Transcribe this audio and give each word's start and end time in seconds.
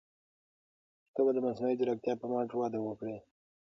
پښتو 1.03 1.21
به 1.25 1.31
د 1.35 1.39
مصنوعي 1.45 1.75
ځیرکتیا 1.79 2.13
په 2.21 2.25
مټ 2.31 2.49
وده 2.55 2.79
وکړي. 2.83 3.17